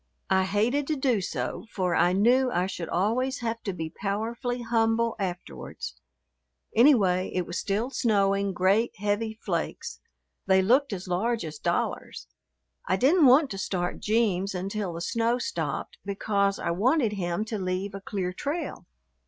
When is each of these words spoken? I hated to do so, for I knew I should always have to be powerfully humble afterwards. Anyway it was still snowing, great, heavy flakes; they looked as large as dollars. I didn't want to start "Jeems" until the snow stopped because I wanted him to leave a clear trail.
I 0.31 0.45
hated 0.45 0.87
to 0.87 0.95
do 0.95 1.21
so, 1.21 1.65
for 1.69 1.93
I 1.93 2.11
knew 2.11 2.49
I 2.49 2.65
should 2.65 2.89
always 2.89 3.41
have 3.41 3.61
to 3.61 3.71
be 3.71 3.91
powerfully 3.91 4.63
humble 4.63 5.15
afterwards. 5.19 5.93
Anyway 6.75 7.29
it 7.35 7.45
was 7.45 7.59
still 7.59 7.91
snowing, 7.91 8.51
great, 8.51 8.95
heavy 8.95 9.35
flakes; 9.35 9.99
they 10.47 10.63
looked 10.63 10.91
as 10.91 11.07
large 11.07 11.45
as 11.45 11.59
dollars. 11.59 12.25
I 12.87 12.95
didn't 12.95 13.27
want 13.27 13.51
to 13.51 13.59
start 13.59 13.99
"Jeems" 13.99 14.55
until 14.55 14.93
the 14.93 15.01
snow 15.01 15.37
stopped 15.37 15.99
because 16.03 16.57
I 16.57 16.71
wanted 16.71 17.11
him 17.13 17.45
to 17.45 17.59
leave 17.59 17.93
a 17.93 18.01
clear 18.01 18.33
trail. 18.33 18.87